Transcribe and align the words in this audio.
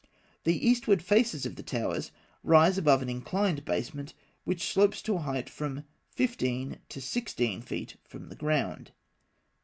The 0.45 0.67
eastward 0.67 1.03
faces 1.03 1.45
of 1.45 1.57
the 1.57 1.61
towers 1.61 2.11
rise 2.43 2.75
above 2.79 3.03
an 3.03 3.09
inclined 3.09 3.63
basement, 3.65 4.15
which 4.45 4.65
slopes 4.67 4.99
to 5.03 5.13
a 5.17 5.19
height 5.19 5.47
of 5.47 5.53
from 5.53 5.83
fifteen 6.09 6.79
to 6.89 6.99
sixteen 6.99 7.61
feet 7.61 7.97
from 8.03 8.29
the 8.29 8.35
ground. 8.35 8.93